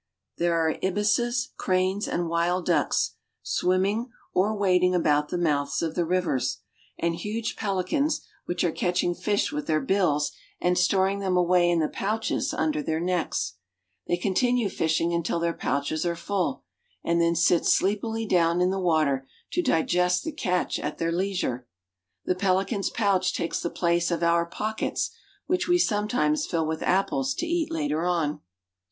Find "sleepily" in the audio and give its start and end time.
17.67-18.25